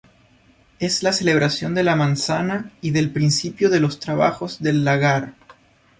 [0.79, 5.35] Es la celebración de la manzana y del principio de los trabajos del lagar.